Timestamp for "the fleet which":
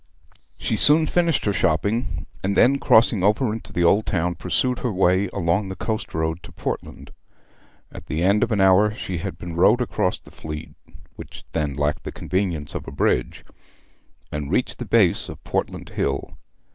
10.17-11.43